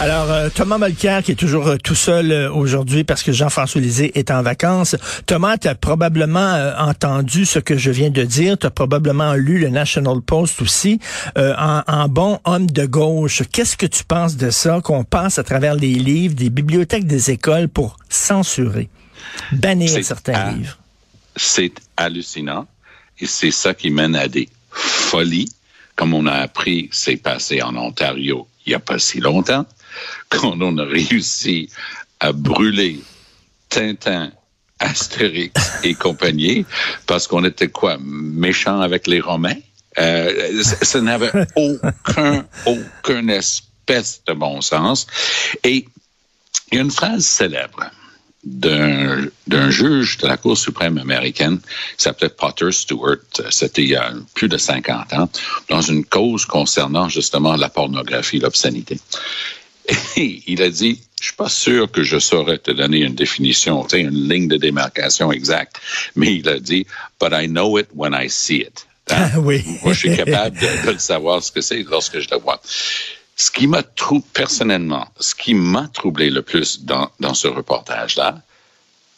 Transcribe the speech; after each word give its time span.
Alors, 0.00 0.30
euh, 0.32 0.48
Thomas 0.48 0.78
Molker, 0.78 1.20
qui 1.22 1.32
est 1.32 1.36
toujours 1.36 1.66
euh, 1.68 1.76
tout 1.76 1.94
seul 1.94 2.32
euh, 2.32 2.50
aujourd'hui 2.50 3.04
parce 3.04 3.22
que 3.22 3.32
Jean-François 3.32 3.82
Lisée 3.82 4.18
est 4.18 4.30
en 4.30 4.40
vacances. 4.40 4.96
Thomas, 5.26 5.58
tu 5.58 5.68
as 5.68 5.74
probablement 5.74 6.54
euh, 6.54 6.72
entendu 6.78 7.44
ce 7.44 7.58
que 7.58 7.76
je 7.76 7.90
viens 7.90 8.08
de 8.08 8.22
dire. 8.22 8.56
Tu 8.56 8.66
as 8.66 8.70
probablement 8.70 9.34
lu 9.34 9.58
le 9.58 9.68
National 9.68 10.22
Post 10.22 10.62
aussi. 10.62 11.00
Euh, 11.36 11.54
en, 11.58 11.82
en 11.86 12.08
bon 12.08 12.40
homme 12.46 12.66
de 12.66 12.86
gauche, 12.86 13.42
qu'est-ce 13.52 13.76
que 13.76 13.84
tu 13.84 14.02
penses 14.04 14.38
de 14.38 14.48
ça, 14.48 14.80
qu'on 14.82 15.04
passe 15.04 15.38
à 15.38 15.42
travers 15.42 15.74
les 15.74 15.92
livres, 15.92 16.34
des 16.34 16.48
bibliothèques 16.48 17.06
des 17.06 17.30
écoles 17.30 17.68
pour 17.68 17.98
censurer, 18.08 18.88
bannir 19.52 19.90
certains 20.02 20.32
à- 20.32 20.50
livres? 20.52 20.78
C'est 21.36 21.74
hallucinant. 21.98 22.66
Et 23.18 23.26
c'est 23.26 23.50
ça 23.50 23.74
qui 23.74 23.90
mène 23.90 24.16
à 24.16 24.28
des 24.28 24.48
folies. 24.70 25.52
Comme 25.94 26.14
on 26.14 26.26
a 26.26 26.32
appris, 26.32 26.88
c'est 26.90 27.16
passé 27.18 27.60
en 27.60 27.76
Ontario 27.76 28.46
il 28.66 28.70
n'y 28.70 28.74
a 28.74 28.78
pas 28.78 28.98
si 28.98 29.20
longtemps, 29.20 29.64
quand 30.28 30.60
on 30.60 30.78
a 30.78 30.84
réussi 30.84 31.68
à 32.20 32.32
brûler 32.32 33.00
Tintin, 33.68 34.32
Astérix 34.78 35.78
et 35.84 35.94
compagnie, 35.94 36.64
parce 37.06 37.26
qu'on 37.26 37.44
était 37.44 37.68
quoi, 37.68 37.98
méchants 38.00 38.80
avec 38.80 39.06
les 39.06 39.20
Romains? 39.20 39.60
Euh, 39.98 40.62
ça 40.62 40.76
ça 40.82 41.00
n'avait 41.00 41.30
aucun, 41.56 42.46
aucun 42.64 43.28
espèce 43.28 44.22
de 44.26 44.32
bon 44.32 44.60
sens. 44.60 45.06
Et 45.64 45.86
il 46.70 46.76
y 46.76 46.78
a 46.78 46.80
une 46.80 46.90
phrase 46.90 47.24
célèbre 47.26 47.90
d'un 48.42 49.26
d'un 49.46 49.70
juge 49.70 50.16
de 50.18 50.26
la 50.26 50.36
Cour 50.36 50.56
suprême 50.56 50.96
américaine 50.98 51.58
qui 51.60 52.04
s'appelait 52.04 52.30
Potter 52.30 52.72
Stewart. 52.72 53.18
C'était 53.50 53.82
il 53.82 53.88
y 53.90 53.96
a 53.96 54.12
plus 54.34 54.48
de 54.48 54.56
50 54.56 55.12
ans, 55.12 55.28
dans 55.68 55.82
une 55.82 56.04
cause 56.04 56.46
concernant 56.46 57.08
justement 57.08 57.56
la 57.56 57.68
pornographie, 57.68 58.38
l'obscénité. 58.38 58.98
Et 60.16 60.42
il 60.46 60.62
a 60.62 60.70
dit, 60.70 61.00
je 61.20 61.26
suis 61.26 61.36
pas 61.36 61.48
sûr 61.48 61.90
que 61.90 62.02
je 62.02 62.18
saurais 62.18 62.58
te 62.58 62.70
donner 62.70 63.00
une 63.00 63.14
définition, 63.14 63.84
tu 63.84 63.90
sais, 63.90 64.00
une 64.00 64.28
ligne 64.28 64.48
de 64.48 64.56
démarcation 64.56 65.32
exacte, 65.32 65.80
mais 66.16 66.34
il 66.34 66.48
a 66.48 66.58
dit, 66.58 66.86
but 67.20 67.32
I 67.32 67.46
know 67.46 67.78
it 67.78 67.88
when 67.94 68.14
I 68.14 68.28
see 68.28 68.60
it. 68.60 68.86
Hein? 69.10 69.30
Ah 69.34 69.40
oui. 69.40 69.64
Moi, 69.82 69.92
je 69.92 69.98
suis 69.98 70.16
capable 70.16 70.56
de, 70.58 70.86
de 70.86 70.92
le 70.92 70.98
savoir 70.98 71.42
ce 71.42 71.52
que 71.52 71.60
c'est 71.60 71.82
lorsque 71.82 72.20
je 72.20 72.28
le 72.30 72.38
vois. 72.38 72.60
Ce 73.36 73.50
qui 73.50 73.66
m'a 73.66 73.82
troublé, 73.82 74.26
personnellement, 74.32 75.08
ce 75.18 75.34
qui 75.34 75.54
m'a 75.54 75.88
troublé 75.88 76.30
le 76.30 76.42
plus 76.42 76.84
dans, 76.84 77.10
dans 77.20 77.34
ce 77.34 77.48
reportage-là, 77.48 78.42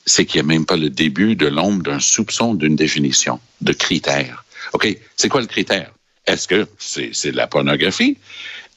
c'est 0.07 0.27
qu'il 0.27 0.41
n'y 0.41 0.47
a 0.47 0.55
même 0.55 0.67
pas 0.67 0.77
le 0.77 0.91
début 0.91 1.37
de 1.37 1.47
l'ombre 1.47 1.83
d'un 1.83 2.01
soupçon 2.01 2.55
d'une 2.55 2.77
définition, 2.77 3.41
de 3.61 3.73
critères. 3.73 4.45
OK, 4.73 4.97
c'est 5.17 5.29
quoi 5.29 5.41
le 5.41 5.47
critère? 5.47 5.93
Est-ce 6.27 6.47
que 6.47 6.69
c'est 6.79 7.11
c'est 7.13 7.33
de 7.33 7.37
la 7.37 7.47
pornographie? 7.47 8.17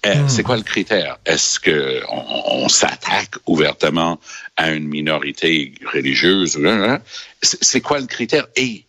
Euh, 0.05 0.27
C'est 0.27 0.43
quoi 0.43 0.57
le 0.57 0.63
critère? 0.63 1.17
Est-ce 1.25 1.59
que 1.59 2.01
on, 2.09 2.63
on 2.63 2.69
s'attaque 2.69 3.35
ouvertement 3.45 4.19
à 4.55 4.71
une 4.71 4.87
minorité 4.87 5.73
religieuse? 5.91 6.59
C'est 7.41 7.81
quoi 7.81 7.99
le 7.99 8.05
critère? 8.05 8.47
Et, 8.55 8.85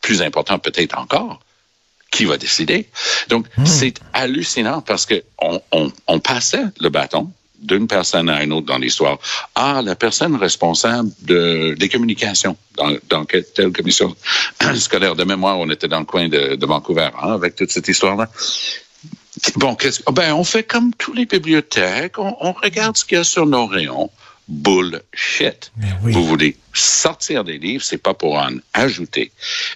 plus 0.00 0.22
important 0.22 0.58
peut-être 0.58 0.98
encore, 0.98 1.40
qui 2.10 2.26
va 2.26 2.36
décider? 2.36 2.88
Donc, 3.28 3.46
c'est 3.64 3.94
hallucinant 4.12 4.82
parce 4.82 5.06
que 5.06 5.22
on, 5.40 5.60
on, 5.72 5.90
on 6.06 6.20
passait 6.20 6.64
le 6.80 6.90
bâton 6.90 7.32
d'une 7.64 7.86
personne 7.88 8.28
à 8.28 8.44
une 8.44 8.52
autre 8.52 8.66
dans 8.66 8.78
l'histoire. 8.78 9.18
Ah, 9.54 9.80
la 9.82 9.96
personne 9.96 10.36
responsable 10.36 11.10
de, 11.22 11.74
des 11.78 11.88
communications 11.88 12.56
dans, 12.76 13.24
telle 13.24 13.72
commission 13.72 14.14
scolaire 14.74 15.16
de 15.16 15.24
mémoire, 15.24 15.58
on 15.58 15.70
était 15.70 15.88
dans 15.88 16.00
le 16.00 16.04
coin 16.04 16.28
de, 16.28 16.56
de 16.56 16.66
Vancouver 16.66 17.08
hein, 17.20 17.32
avec 17.32 17.56
toute 17.56 17.70
cette 17.70 17.88
histoire-là. 17.88 18.28
Bon, 19.56 19.76
ben, 20.12 20.32
on 20.34 20.44
fait 20.44 20.62
comme 20.62 20.92
tous 20.94 21.12
les 21.12 21.26
bibliothèques, 21.26 22.18
on, 22.18 22.36
on 22.40 22.52
regarde 22.52 22.96
ce 22.96 23.04
qu'il 23.04 23.18
y 23.18 23.20
a 23.20 23.24
sur 23.24 23.46
nos 23.46 23.66
rayons. 23.66 24.10
Bullshit. 24.46 25.72
oui. 26.02 26.12
Vous 26.12 26.24
voulez 26.26 26.56
sortir 26.74 27.44
des 27.44 27.58
livres, 27.58 27.82
c'est 27.82 27.98
pas 27.98 28.14
pour 28.14 28.36
en 28.36 28.50
ajouter. 28.74 29.32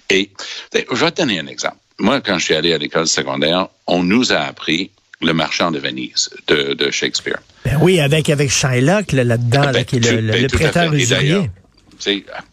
Et 0.09 0.29
je 0.73 0.95
vais 0.95 1.11
te 1.11 1.21
donner 1.21 1.39
un 1.39 1.47
exemple. 1.47 1.77
Moi, 1.97 2.21
quand 2.21 2.37
je 2.37 2.45
suis 2.45 2.53
allé 2.55 2.73
à 2.73 2.77
l'école 2.77 3.07
secondaire, 3.07 3.67
on 3.87 4.03
nous 4.03 4.31
a 4.31 4.37
appris 4.39 4.91
le 5.21 5.33
marchand 5.33 5.71
de 5.71 5.79
Venise 5.79 6.29
de, 6.47 6.73
de 6.73 6.91
Shakespeare. 6.91 7.39
Ben 7.65 7.77
oui, 7.81 7.99
avec, 7.99 8.29
avec 8.29 8.51
Shylock 8.51 9.11
là, 9.11 9.23
là-dedans, 9.25 9.63
là, 9.63 9.71
Ben, 9.73 9.83
qui 9.85 9.97
est 9.97 9.99
tu- 9.99 10.11
le, 10.15 10.21
le- 10.21 10.31
ben, 10.31 10.41
le 10.41 10.45
à 10.45 10.49
prêteur 10.49 10.93
usurier. 10.93 11.49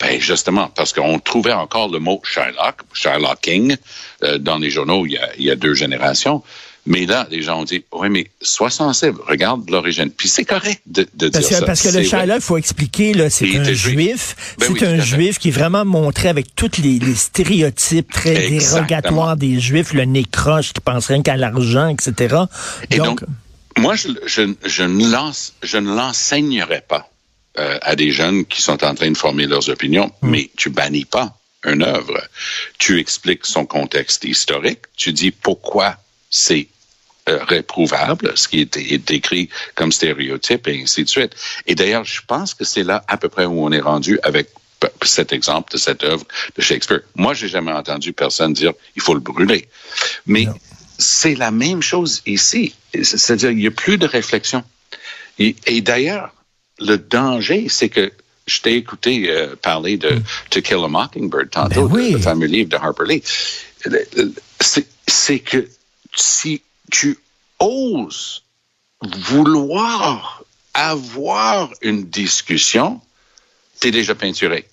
Ben 0.00 0.20
justement, 0.20 0.68
parce 0.74 0.92
qu'on 0.92 1.20
trouvait 1.20 1.52
encore 1.52 1.88
le 1.88 2.00
mot 2.00 2.20
Sherlock, 2.24 2.78
Sherlock 2.92 3.40
King, 3.42 3.76
euh, 4.24 4.38
dans 4.38 4.58
les 4.58 4.70
journaux 4.70 5.06
il 5.06 5.12
y, 5.12 5.18
a, 5.18 5.28
il 5.38 5.44
y 5.44 5.50
a 5.52 5.54
deux 5.54 5.74
générations. 5.74 6.42
Mais 6.86 7.04
là, 7.04 7.26
les 7.30 7.42
gens 7.42 7.60
ont 7.60 7.64
dit, 7.64 7.84
oui, 7.92 8.08
mais 8.08 8.30
sois 8.40 8.70
sensible, 8.70 9.18
regarde 9.26 9.68
l'origine. 9.70 10.10
Puis 10.10 10.28
c'est 10.28 10.44
correct 10.44 10.82
de, 10.86 11.06
de 11.14 11.28
Parce 11.28 11.48
dire 11.48 11.50
que, 11.50 11.60
ça. 11.60 11.66
parce 11.66 11.82
que 11.82 11.88
le 11.88 12.04
vrai. 12.04 12.36
il 12.36 12.40
faut 12.40 12.56
expliquer, 12.56 13.12
là, 13.12 13.28
c'est 13.28 13.56
un 13.56 13.72
juif. 13.72 14.36
Ben 14.58 14.66
c'est 14.66 14.72
oui, 14.72 14.84
un 14.84 15.00
juif 15.00 15.38
qui 15.38 15.48
est 15.48 15.52
vraiment 15.52 15.84
montré 15.84 16.28
avec 16.28 16.54
tous 16.54 16.78
les, 16.80 16.98
les 16.98 17.14
stéréotypes 17.16 18.12
très 18.12 18.36
Exactement. 18.36 18.86
dérogatoires 18.86 19.36
des 19.36 19.58
juifs, 19.58 19.92
le 19.92 20.04
nez 20.04 20.24
croche, 20.24 20.72
qui 20.72 20.80
pense 20.80 21.08
rien 21.08 21.22
qu'à 21.22 21.36
l'argent, 21.36 21.88
etc. 21.88 22.36
Et 22.90 22.98
donc, 22.98 23.22
moi, 23.76 23.96
je, 23.96 24.08
je, 24.26 24.54
je 24.64 24.82
ne 24.84 25.10
lance, 25.10 25.54
je 25.62 25.78
ne 25.78 25.94
l'enseignerai 25.94 26.82
pas 26.88 27.10
euh, 27.58 27.78
à 27.82 27.96
des 27.96 28.12
jeunes 28.12 28.44
qui 28.44 28.62
sont 28.62 28.84
en 28.84 28.94
train 28.94 29.10
de 29.10 29.16
former 29.16 29.46
leurs 29.46 29.68
opinions, 29.70 30.12
mais 30.22 30.50
tu 30.56 30.70
bannis 30.70 31.04
pas 31.04 31.36
une 31.64 31.82
œuvre. 31.82 32.22
Tu 32.78 33.00
expliques 33.00 33.44
son 33.44 33.66
contexte 33.66 34.24
historique, 34.24 34.82
tu 34.96 35.12
dis 35.12 35.30
pourquoi 35.30 35.96
c'est 36.30 36.68
euh, 37.28 37.42
réprouvable, 37.44 38.32
ce 38.36 38.46
qui 38.48 38.60
est, 38.60 38.76
est 38.76 38.98
décrit 38.98 39.48
comme 39.74 39.92
stéréotype 39.92 40.68
et 40.68 40.82
ainsi 40.82 41.04
de 41.04 41.08
suite. 41.08 41.32
Et 41.66 41.74
d'ailleurs, 41.74 42.04
je 42.04 42.20
pense 42.26 42.54
que 42.54 42.64
c'est 42.64 42.84
là 42.84 43.04
à 43.08 43.16
peu 43.16 43.28
près 43.28 43.44
où 43.46 43.64
on 43.64 43.72
est 43.72 43.80
rendu 43.80 44.18
avec 44.22 44.48
cet 45.02 45.32
exemple 45.32 45.72
de 45.72 45.78
cette 45.78 46.04
œuvre 46.04 46.24
de 46.56 46.62
Shakespeare. 46.62 47.00
Moi, 47.14 47.34
j'ai 47.34 47.48
jamais 47.48 47.72
entendu 47.72 48.12
personne 48.12 48.52
dire 48.52 48.72
il 48.94 49.02
faut 49.02 49.14
le 49.14 49.20
brûler. 49.20 49.68
Mais 50.26 50.46
c'est 50.98 51.34
la 51.34 51.50
même 51.50 51.82
chose 51.82 52.22
ici. 52.26 52.74
C'est-à-dire, 53.02 53.50
il 53.50 53.56
n'y 53.58 53.66
a 53.66 53.70
plus 53.70 53.98
de 53.98 54.06
réflexion. 54.06 54.62
Et, 55.38 55.56
et 55.66 55.80
d'ailleurs, 55.80 56.32
le 56.78 56.96
danger, 56.98 57.66
c'est 57.68 57.88
que 57.88 58.12
je 58.46 58.60
t'ai 58.60 58.74
écouté 58.76 59.28
euh, 59.30 59.56
parler 59.56 59.96
de 59.96 60.20
To 60.50 60.60
Kill 60.62 60.76
a 60.84 60.88
Mockingbird 60.88 61.50
tantôt, 61.50 61.88
Ben 61.88 61.94
oui. 61.94 62.10
le, 62.12 62.16
le 62.18 62.22
fameux 62.22 62.46
livre 62.46 62.68
de 62.68 62.76
Harper 62.76 63.04
Lee. 63.08 63.22
Le- 63.86 64.06
le- 64.16 64.32
C'est 64.60 64.86
c'est 65.08 65.38
que 65.40 65.68
si 66.14 66.62
tu 66.90 67.18
oses 67.58 68.42
vouloir 69.02 70.44
avoir 70.74 71.72
une 71.80 72.04
discussion, 72.04 73.00
tu 73.80 73.88
es 73.88 73.90
déjà 73.90 74.14
peinturé. 74.14 74.68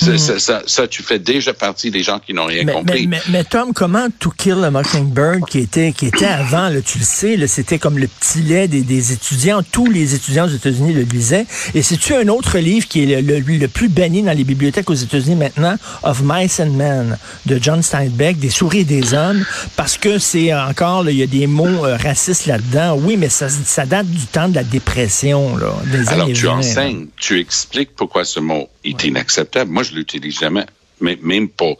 Ça, 0.00 0.16
ça, 0.18 0.38
ça, 0.38 0.62
ça, 0.66 0.88
tu 0.88 1.02
fais 1.02 1.18
déjà 1.18 1.52
partie 1.52 1.90
des 1.90 2.02
gens 2.02 2.18
qui 2.18 2.32
n'ont 2.32 2.46
rien 2.46 2.64
Mais, 2.64 2.72
compris. 2.72 3.06
mais, 3.06 3.18
mais, 3.26 3.32
mais 3.38 3.44
Tom, 3.44 3.72
comment 3.74 4.06
To 4.18 4.30
Kill 4.30 4.64
a 4.64 4.70
Mockingbird, 4.70 5.44
qui 5.48 5.58
était, 5.58 5.92
qui 5.92 6.06
était 6.06 6.24
avant, 6.26 6.68
là, 6.68 6.80
tu 6.80 6.98
le 6.98 7.04
sais, 7.04 7.46
c'était 7.46 7.78
comme 7.78 7.98
le 7.98 8.06
petit 8.08 8.40
lait 8.40 8.66
des, 8.68 8.82
des 8.82 9.12
étudiants. 9.12 9.62
Tous 9.70 9.90
les 9.90 10.14
étudiants 10.14 10.46
aux 10.46 10.50
États-Unis 10.50 10.94
le 10.94 11.02
lisaient. 11.02 11.46
Et 11.74 11.82
c'est-tu 11.82 12.14
un 12.14 12.28
autre 12.28 12.58
livre 12.58 12.88
qui 12.88 13.02
est 13.12 13.20
le, 13.20 13.40
le, 13.40 13.56
le 13.58 13.68
plus 13.68 13.88
banni 13.88 14.22
dans 14.22 14.32
les 14.36 14.44
bibliothèques 14.44 14.88
aux 14.88 14.94
États-Unis 14.94 15.36
maintenant, 15.36 15.76
Of 16.02 16.22
Mice 16.24 16.60
and 16.60 16.70
Men, 16.70 17.18
de 17.46 17.58
John 17.60 17.82
Steinbeck, 17.82 18.38
des 18.38 18.50
souris 18.50 18.80
et 18.80 18.84
des 18.84 19.12
hommes, 19.14 19.44
parce 19.76 19.98
que 19.98 20.18
c'est 20.18 20.54
encore, 20.54 21.08
il 21.10 21.16
y 21.16 21.22
a 21.22 21.26
des 21.26 21.46
mots 21.46 21.84
euh, 21.84 21.96
racistes 21.96 22.46
là-dedans. 22.46 22.98
Oui, 23.02 23.16
mais 23.18 23.28
ça, 23.28 23.48
ça 23.48 23.84
date 23.84 24.06
du 24.06 24.26
temps 24.26 24.48
de 24.48 24.54
la 24.54 24.64
dépression, 24.64 25.56
là, 25.56 25.74
des 25.86 26.08
Alors, 26.08 26.24
années 26.24 26.32
tu 26.32 26.46
20, 26.46 26.52
là. 26.52 26.58
enseignes, 26.58 27.06
tu 27.18 27.38
expliques 27.38 27.90
pourquoi 27.96 28.24
ce 28.24 28.40
mot 28.40 28.68
est 28.84 29.04
inacceptable. 29.04 29.70
Moi, 29.70 29.82
je 29.90 29.94
l'utilise 29.94 30.38
jamais. 30.38 30.66
Mais 31.00 31.18
même 31.22 31.48
pour 31.48 31.78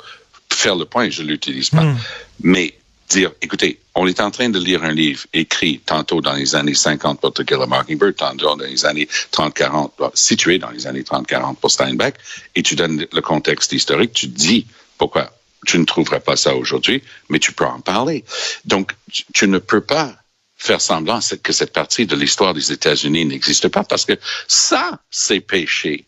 faire 0.52 0.76
le 0.76 0.84
point, 0.84 1.10
je 1.10 1.22
l'utilise 1.22 1.70
pas. 1.70 1.82
Hmm. 1.82 1.98
Mais 2.42 2.74
dire, 3.08 3.32
écoutez, 3.42 3.80
on 3.94 4.06
est 4.06 4.20
en 4.20 4.30
train 4.30 4.48
de 4.48 4.58
lire 4.58 4.84
un 4.84 4.92
livre 4.92 5.26
écrit 5.32 5.80
tantôt 5.84 6.20
dans 6.20 6.34
les 6.34 6.54
années 6.54 6.74
50 6.74 7.20
pour 7.20 7.32
To 7.32 7.44
Kill 7.44 7.60
a 7.60 7.66
Mockingbird, 7.66 8.14
tantôt 8.16 8.56
dans 8.56 8.64
les 8.64 8.84
années 8.86 9.08
30-40, 9.32 9.90
bon, 9.98 10.10
situé 10.14 10.58
dans 10.58 10.70
les 10.70 10.86
années 10.86 11.02
30-40 11.02 11.56
pour 11.56 11.70
Steinbeck, 11.70 12.14
et 12.54 12.62
tu 12.62 12.76
donnes 12.76 13.06
le 13.12 13.20
contexte 13.20 13.72
historique, 13.72 14.12
tu 14.12 14.28
dis 14.28 14.66
pourquoi 14.96 15.32
tu 15.66 15.78
ne 15.78 15.84
trouverais 15.84 16.20
pas 16.20 16.36
ça 16.36 16.54
aujourd'hui, 16.54 17.02
mais 17.28 17.38
tu 17.38 17.52
peux 17.52 17.66
en 17.66 17.80
parler. 17.80 18.24
Donc, 18.64 18.92
tu, 19.12 19.24
tu 19.34 19.48
ne 19.48 19.58
peux 19.58 19.82
pas 19.82 20.16
faire 20.56 20.80
semblant 20.80 21.20
que 21.42 21.52
cette 21.52 21.72
partie 21.72 22.06
de 22.06 22.14
l'histoire 22.14 22.54
des 22.54 22.70
États-Unis 22.70 23.24
n'existe 23.24 23.68
pas 23.68 23.82
parce 23.82 24.04
que 24.04 24.18
ça, 24.46 25.00
c'est 25.10 25.40
péché 25.40 26.06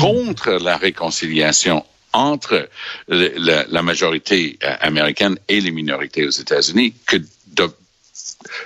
contre 0.00 0.50
la 0.52 0.76
réconciliation 0.76 1.84
entre 2.12 2.68
le- 3.08 3.32
la, 3.38 3.64
la 3.68 3.82
majorité 3.82 4.58
euh, 4.62 4.74
américaine 4.80 5.36
et 5.48 5.60
les 5.60 5.70
minorités 5.70 6.26
aux 6.26 6.30
États-Unis 6.30 6.94
que 7.06 7.16
de, 7.16 7.70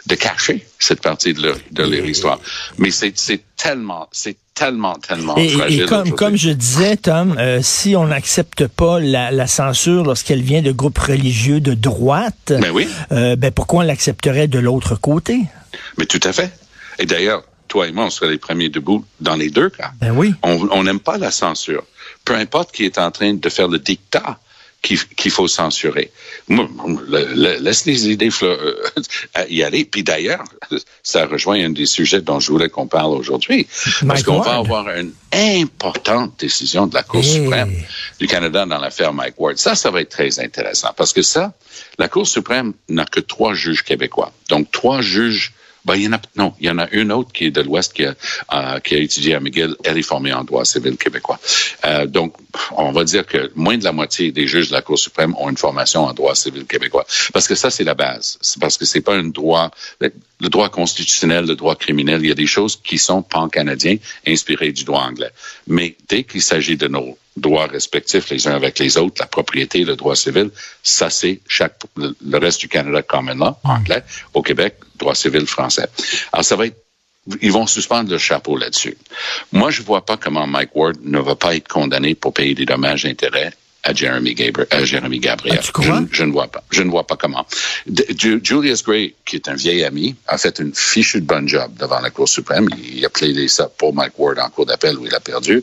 de 0.06 0.14
cacher 0.16 0.66
cette 0.78 1.00
partie 1.00 1.32
de 1.32 1.42
leur, 1.42 1.56
de 1.70 1.82
leur 1.84 2.04
histoire. 2.04 2.40
Mais 2.78 2.90
c'est 2.90 3.14
tellement, 3.56 4.08
c'est 4.12 4.36
tellement, 4.54 4.94
tellement 4.96 5.36
Et, 5.38 5.46
et 5.46 5.48
fragile. 5.50 5.86
comme, 5.86 5.98
aujourd'hui. 5.98 6.12
comme 6.16 6.36
je 6.36 6.50
disais, 6.50 6.96
Tom, 6.96 7.36
euh, 7.38 7.60
si 7.62 7.94
on 7.94 8.06
n'accepte 8.06 8.66
pas 8.66 8.98
la, 8.98 9.30
la 9.30 9.46
censure 9.46 10.02
lorsqu'elle 10.04 10.42
vient 10.42 10.62
de 10.62 10.72
groupes 10.72 10.98
religieux 10.98 11.60
de 11.60 11.74
droite, 11.74 12.52
Ben 12.60 12.70
oui. 12.72 12.88
euh, 13.12 13.36
ben 13.36 13.50
pourquoi 13.52 13.80
on 13.80 13.86
l'accepterait 13.86 14.48
de 14.48 14.58
l'autre 14.58 14.96
côté? 14.96 15.40
Mais 15.98 16.06
tout 16.06 16.20
à 16.24 16.32
fait. 16.32 16.50
Et 16.98 17.06
d'ailleurs, 17.06 17.44
toi 17.68 17.88
et 17.88 17.92
moi, 17.92 18.06
on 18.06 18.10
serait 18.10 18.30
les 18.30 18.38
premiers 18.38 18.68
debout 18.68 19.04
dans 19.20 19.36
les 19.36 19.50
deux 19.50 19.70
cas. 19.70 19.92
Ben 20.00 20.12
oui. 20.12 20.34
On 20.42 20.84
n'aime 20.84 21.00
pas 21.00 21.18
la 21.18 21.30
censure. 21.30 21.84
Peu 22.24 22.34
importe 22.34 22.72
qui 22.72 22.84
est 22.84 22.98
en 22.98 23.10
train 23.10 23.34
de 23.34 23.48
faire 23.48 23.68
le 23.68 23.78
dictat 23.78 24.38
qu'il 24.82 25.30
faut 25.30 25.48
censurer. 25.48 26.10
Laisse 26.48 27.86
les 27.86 28.08
idées 28.08 28.30
euh, 28.42 28.74
y 29.48 29.62
aller. 29.62 29.84
Puis 29.84 30.02
d'ailleurs, 30.02 30.44
ça 31.02 31.26
rejoint 31.26 31.64
un 31.64 31.70
des 31.70 31.86
sujets 31.86 32.20
dont 32.20 32.38
je 32.38 32.52
voulais 32.52 32.68
qu'on 32.68 32.86
parle 32.86 33.12
aujourd'hui. 33.12 33.66
Parce 34.06 34.22
qu'on 34.22 34.40
va 34.40 34.56
avoir 34.56 34.88
une 34.90 35.12
importante 35.32 36.38
décision 36.38 36.86
de 36.86 36.94
la 36.94 37.02
Cour 37.02 37.20
Hey. 37.20 37.42
suprême 37.42 37.72
du 38.20 38.26
Canada 38.26 38.64
dans 38.66 38.78
l'affaire 38.78 39.12
Mike 39.12 39.34
Ward. 39.38 39.56
Ça, 39.58 39.74
ça 39.74 39.90
va 39.90 40.02
être 40.02 40.10
très 40.10 40.38
intéressant 40.38 40.90
parce 40.96 41.12
que 41.12 41.22
ça, 41.22 41.54
la 41.98 42.08
Cour 42.08 42.26
suprême 42.26 42.72
n'a 42.88 43.04
que 43.06 43.20
trois 43.20 43.54
juges 43.54 43.82
québécois. 43.82 44.32
Donc, 44.50 44.70
trois 44.70 45.00
juges 45.00 45.52
ben, 45.86 45.94
il 45.94 46.02
y 46.02 46.08
en 46.08 46.14
a, 46.14 46.20
non, 46.34 46.52
il 46.58 46.66
y 46.66 46.70
en 46.70 46.78
a 46.78 46.88
une 46.90 47.12
autre 47.12 47.30
qui 47.32 47.44
est 47.44 47.50
de 47.52 47.60
l'Ouest 47.60 47.92
qui 47.92 48.04
a, 48.04 48.14
euh, 48.52 48.80
qui 48.80 48.96
a 48.96 48.98
étudié 48.98 49.34
à 49.34 49.40
McGill. 49.40 49.76
Elle 49.84 49.98
est 49.98 50.02
formée 50.02 50.32
en 50.32 50.42
droit 50.42 50.64
civil 50.64 50.96
québécois. 50.96 51.38
Euh, 51.84 52.06
donc, 52.06 52.34
on 52.72 52.90
va 52.90 53.04
dire 53.04 53.24
que 53.24 53.52
moins 53.54 53.78
de 53.78 53.84
la 53.84 53.92
moitié 53.92 54.32
des 54.32 54.48
juges 54.48 54.68
de 54.68 54.72
la 54.72 54.82
Cour 54.82 54.98
suprême 54.98 55.36
ont 55.38 55.48
une 55.48 55.56
formation 55.56 56.04
en 56.04 56.12
droit 56.12 56.34
civil 56.34 56.66
québécois. 56.66 57.06
Parce 57.32 57.46
que 57.46 57.54
ça, 57.54 57.70
c'est 57.70 57.84
la 57.84 57.94
base. 57.94 58.38
Parce 58.60 58.76
que 58.76 58.84
c'est 58.84 59.00
pas 59.00 59.14
un 59.14 59.28
droit, 59.28 59.70
le, 60.00 60.12
le 60.40 60.48
droit 60.48 60.70
constitutionnel, 60.70 61.46
le 61.46 61.54
droit 61.54 61.76
criminel, 61.76 62.20
il 62.20 62.28
y 62.28 62.32
a 62.32 62.34
des 62.34 62.48
choses 62.48 62.80
qui 62.82 62.98
sont 62.98 63.22
pan-canadiens, 63.22 63.98
inspirées 64.26 64.72
du 64.72 64.82
droit 64.82 65.02
anglais. 65.02 65.30
Mais 65.68 65.96
dès 66.08 66.24
qu'il 66.24 66.42
s'agit 66.42 66.76
de 66.76 66.88
nos 66.88 67.16
droits 67.36 67.66
respectifs 67.66 68.30
les 68.30 68.48
uns 68.48 68.54
avec 68.54 68.78
les 68.78 68.96
autres, 68.96 69.16
la 69.20 69.26
propriété, 69.26 69.84
le 69.84 69.96
droit 69.96 70.16
civil, 70.16 70.50
ça 70.82 71.10
c'est 71.10 71.40
chaque 71.48 71.74
le, 71.96 72.38
reste 72.38 72.60
du 72.60 72.68
Canada 72.68 73.02
common 73.02 73.34
law, 73.34 73.56
anglais, 73.64 74.02
au 74.34 74.42
Québec, 74.42 74.76
droit 74.96 75.14
civil 75.14 75.46
français. 75.46 75.88
Alors 76.32 76.44
ça 76.44 76.56
va 76.56 76.66
être 76.66 76.76
ils 77.42 77.50
vont 77.50 77.66
suspendre 77.66 78.08
le 78.08 78.18
chapeau 78.18 78.56
là-dessus. 78.56 78.96
Moi, 79.50 79.72
je 79.72 79.82
vois 79.82 80.06
pas 80.06 80.16
comment 80.16 80.46
Mike 80.46 80.76
Ward 80.76 80.96
ne 81.02 81.18
va 81.18 81.34
pas 81.34 81.56
être 81.56 81.66
condamné 81.66 82.14
pour 82.14 82.32
payer 82.32 82.54
des 82.54 82.66
dommages 82.66 83.04
et 83.04 83.10
intérêts 83.10 83.52
à 83.86 83.94
Jeremy, 83.94 84.34
Gabriel, 84.34 84.68
à 84.70 84.84
Jeremy 84.84 85.20
Gabriel. 85.20 85.58
Ah, 85.60 85.62
tu 85.64 85.72
crois? 85.72 86.02
Je, 86.10 86.16
je 86.18 86.24
ne 86.24 86.32
vois 86.32 86.48
pas. 86.48 86.62
Je 86.70 86.82
ne 86.82 86.90
vois 86.90 87.06
pas 87.06 87.16
comment. 87.16 87.46
De- 87.86 88.04
Julius 88.42 88.82
Gray, 88.82 89.14
qui 89.24 89.36
est 89.36 89.48
un 89.48 89.54
vieil 89.54 89.84
ami, 89.84 90.16
a 90.26 90.36
fait 90.38 90.58
une 90.58 90.74
fichue 90.74 91.20
de 91.20 91.26
bonne 91.26 91.48
job 91.48 91.70
devant 91.78 92.00
la 92.00 92.10
Cour 92.10 92.28
suprême. 92.28 92.68
Il 92.92 93.04
a 93.04 93.10
plaidé 93.10 93.46
ça 93.48 93.68
pour 93.68 93.94
Mike 93.94 94.18
Ward 94.18 94.38
en 94.40 94.50
cour 94.50 94.66
d'appel 94.66 94.98
où 94.98 95.06
il 95.06 95.14
a 95.14 95.20
perdu. 95.20 95.62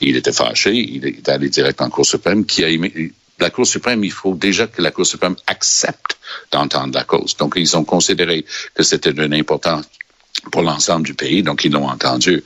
Il 0.00 0.16
était 0.16 0.32
fâché. 0.32 0.72
Il 0.72 1.04
est 1.06 1.28
allé 1.28 1.48
direct 1.48 1.80
en 1.82 1.90
Cour 1.90 2.06
suprême 2.06 2.46
qui 2.46 2.64
a 2.64 2.68
aimé, 2.68 3.12
la 3.40 3.50
Cour 3.50 3.66
suprême, 3.66 4.04
il 4.04 4.12
faut 4.12 4.34
déjà 4.34 4.68
que 4.68 4.80
la 4.80 4.92
Cour 4.92 5.04
suprême 5.04 5.34
accepte 5.48 6.16
d'entendre 6.52 6.94
la 6.94 7.02
cause. 7.02 7.36
Donc, 7.36 7.54
ils 7.56 7.76
ont 7.76 7.84
considéré 7.84 8.44
que 8.74 8.84
c'était 8.84 9.12
d'une 9.12 9.34
importance 9.34 9.86
pour 10.52 10.62
l'ensemble 10.62 11.04
du 11.06 11.14
pays, 11.14 11.42
donc 11.42 11.64
ils 11.64 11.72
l'ont 11.72 11.88
entendu. 11.88 12.44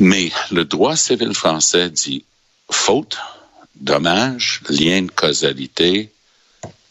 Mais 0.00 0.32
le 0.50 0.64
droit 0.64 0.96
civil 0.96 1.34
français 1.34 1.90
dit 1.90 2.24
faute, 2.70 3.16
dommage, 3.82 4.60
lien 4.70 5.02
de 5.02 5.10
causalité, 5.10 6.10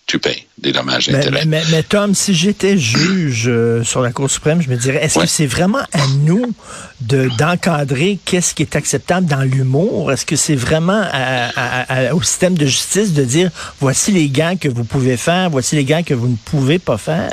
tu 0.07 0.19
payes 0.19 0.45
des 0.57 0.73
dommages 0.73 1.07
Mais, 1.09 1.15
intérêts. 1.19 1.45
mais, 1.45 1.61
mais, 1.61 1.63
mais 1.71 1.83
Tom, 1.83 2.13
si 2.13 2.33
j'étais 2.33 2.77
juge 2.77 3.45
euh, 3.47 3.81
sur 3.85 4.01
la 4.01 4.11
Cour 4.11 4.29
suprême, 4.29 4.61
je 4.61 4.67
me 4.69 4.75
dirais, 4.75 4.97
est-ce 5.01 5.17
Ouais. 5.17 5.23
que 5.25 5.31
c'est 5.31 5.45
vraiment 5.45 5.79
à 5.93 6.05
nous 6.25 6.53
de 6.99 7.29
d'encadrer 7.37 8.19
qu'est-ce 8.25 8.53
qui 8.53 8.63
est 8.63 8.75
acceptable 8.75 9.25
dans 9.27 9.41
l'humour? 9.43 10.11
Est-ce 10.11 10.25
que 10.25 10.35
c'est 10.35 10.55
vraiment 10.55 11.01
à- 11.01 11.49
à- 11.55 12.07
à- 12.09 12.13
au 12.13 12.21
système 12.21 12.57
de 12.57 12.65
justice 12.65 13.13
de 13.13 13.23
dire, 13.23 13.51
voici 13.79 14.11
les 14.11 14.27
gants 14.27 14.57
que 14.59 14.67
vous 14.67 14.83
pouvez 14.83 15.15
faire, 15.15 15.49
voici 15.49 15.75
les 15.77 15.85
gants 15.85 16.03
que 16.03 16.13
vous 16.13 16.27
ne 16.27 16.35
pouvez 16.43 16.77
pas 16.79 16.97
faire? 16.97 17.31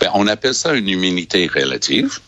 Ben, 0.00 0.08
on 0.14 0.26
appelle 0.26 0.54
ça 0.54 0.72
une 0.72 0.88
immunité 0.88 1.46
relative. 1.54 2.20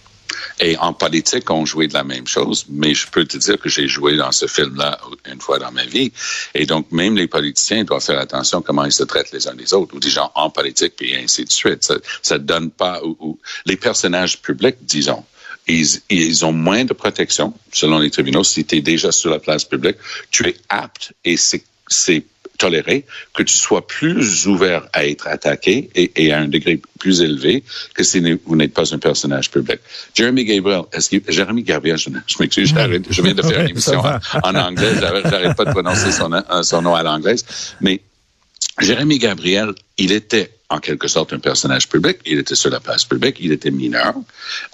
Et 0.59 0.77
en 0.79 0.95
politique, 0.95 1.51
on 1.51 1.67
jouait 1.67 1.87
de 1.87 1.95
la 1.95 2.05
même 2.05 2.27
chose, 2.27 2.65
mais 2.69 2.95
je 2.95 3.07
peux 3.09 3.25
te 3.27 3.37
dire 3.37 3.59
que 3.59 3.69
j'ai 3.69 3.89
joué 3.89 4.17
dans 4.17 4.33
ce 4.33 4.47
film-là 4.47 4.99
une 5.31 5.41
fois 5.41 5.59
dans 5.59 5.71
ma 5.71 5.85
vie. 5.85 6.13
Et 6.55 6.65
donc, 6.65 6.91
même 6.93 7.15
les 7.17 7.29
politiciens 7.29 7.85
doivent 7.85 8.03
faire 8.03 8.19
attention 8.19 8.63
comment 8.63 8.85
ils 8.85 8.93
se 8.93 9.03
traitent 9.03 9.33
les 9.33 9.47
uns 9.49 9.55
les 9.55 9.75
autres, 9.75 9.95
ou 9.95 10.01
des 10.01 10.11
gens 10.11 10.33
en 10.35 10.49
politique, 10.49 10.95
puis 10.97 11.15
ainsi 11.15 11.45
de 11.45 11.53
suite. 11.53 11.85
Ça, 11.85 11.97
ça 12.23 12.39
donne 12.39 12.71
pas... 12.71 13.03
Ou, 13.03 13.17
ou- 13.21 13.39
les 13.67 13.77
personnages 13.77 14.41
publics, 14.41 14.77
disons, 14.81 15.25
ils, 15.67 15.87
ils 16.09 16.45
ont 16.45 16.53
moins 16.53 16.85
de 16.85 16.95
protection, 16.95 17.53
selon 17.73 17.99
les 17.99 18.11
tribunaux. 18.11 18.45
Si 18.45 18.65
tu 18.65 18.77
es 18.77 18.81
déjà 18.81 19.13
sur 19.13 19.31
la 19.31 19.39
place 19.39 19.65
publique, 19.65 19.97
tu 20.31 20.47
es 20.49 20.57
apte, 20.69 21.13
et 21.25 21.37
c'est 21.37 21.65
toléré 22.57 23.05
que 23.35 23.43
tu 23.43 23.57
sois 23.57 23.87
plus 23.87 24.47
ouvert 24.47 24.87
à 24.93 25.07
être 25.07 25.27
attaqué 25.27 25.91
et, 25.95 26.11
et 26.17 26.33
à 26.33 26.41
un 26.41 26.49
degré 26.49 26.81
plus 26.99 27.21
élevé 27.21 27.63
que 27.95 28.03
si 28.03 28.21
vous 28.45 28.57
n'êtes 28.57 28.75
pas 28.75 28.95
un 28.95 28.99
personnage 28.99 29.51
public. 29.51 29.79
Jeremy 30.15 30.45
Gabriel, 30.45 30.83
est-ce 30.93 31.11
que, 31.11 31.33
Jeremy 31.33 31.63
Gabriel, 31.63 31.99
je, 31.99 32.11
je 32.27 32.37
m'excuse, 32.41 32.69
je 33.11 33.23
viens 33.23 33.35
de 33.35 33.43
faire 33.43 33.61
une 33.61 33.71
émission 33.71 34.01
en, 34.01 34.19
en 34.43 34.55
anglais, 34.55 34.93
j'arrête 35.01 35.57
pas 35.57 35.65
de 35.65 35.71
prononcer 35.71 36.13
son, 36.13 36.33
euh, 36.33 36.63
son 36.63 36.83
nom 36.83 36.95
à 36.95 37.03
l'anglaise, 37.03 37.45
mais 37.81 38.01
Jérémy 38.81 39.19
Gabriel, 39.19 39.73
il 39.97 40.13
était 40.13 40.51
en 40.69 40.79
quelque 40.79 41.09
sorte 41.09 41.33
un 41.33 41.39
personnage 41.39 41.89
public, 41.89 42.19
il 42.27 42.39
était 42.39 42.55
sur 42.55 42.71
la 42.71 42.81
place 42.81 43.05
publique, 43.05 43.37
il 43.41 43.53
était 43.53 43.71
mineur, 43.71 44.15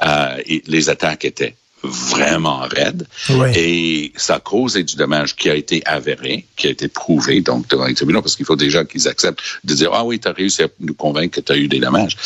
euh, 0.05 0.37
et 0.47 0.62
les 0.67 0.89
attaques 0.89 1.25
étaient 1.25 1.55
vraiment 1.83 2.59
raides 2.61 3.07
Ouais. 3.31 3.53
et 3.59 4.12
ça 4.17 4.37
a 4.37 4.41
causé 4.41 4.83
du 4.85 4.97
dommage 4.97 5.35
qui 5.37 5.51
a 5.51 5.55
été 5.55 5.83
avéré, 5.87 6.47
qui 6.57 6.67
a 6.69 6.71
été 6.71 6.89
prouvé 6.89 7.41
donc 7.41 7.69
devant 7.69 7.87
les 7.87 7.95
tribunaux 7.95 8.23
parce 8.23 8.37
qu'il 8.37 8.47
faut 8.47 8.57
déjà 8.57 8.85
qu'ils 8.85 9.09
acceptent 9.09 9.41
de 9.65 9.75
dire 9.75 9.91
ah 9.93 10.05
oui 10.05 10.21
tu 10.21 10.29
as 10.29 10.33
réussi 10.33 10.62
à 10.62 10.69
nous 10.81 10.95
convaincre 10.95 11.37
que 11.37 11.41
tu 11.41 11.53
as 11.53 11.57
eu 11.57 11.69
des 11.69 11.79
dommages. 11.81 12.17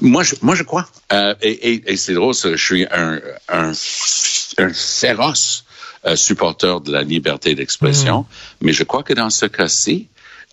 Moi 0.00 0.22
je 0.22 0.34
moi 0.42 0.54
je 0.54 0.62
crois 0.64 0.86
Euh, 1.12 1.34
et, 1.42 1.72
et, 1.72 1.92
et 1.92 1.96
c'est 1.96 2.14
drôle 2.14 2.34
je 2.34 2.56
suis 2.56 2.84
un 2.90 3.20
un, 3.48 3.72
un 4.58 4.72
féroce 4.72 5.64
euh, 6.06 6.16
supporter 6.16 6.80
de 6.80 6.92
la 6.92 7.02
liberté 7.02 7.54
d'expression, 7.54 8.26
mais 8.60 8.72
je 8.72 8.84
crois 8.84 9.02
que 9.02 9.12
dans 9.14 9.30
ce 9.30 9.46
cas-ci 9.46 10.06